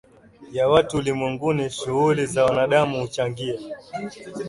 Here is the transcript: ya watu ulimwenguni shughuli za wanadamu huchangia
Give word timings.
ya 0.51 0.67
watu 0.69 0.97
ulimwenguni 0.97 1.69
shughuli 1.69 2.25
za 2.25 2.45
wanadamu 2.45 2.99
huchangia 3.01 3.59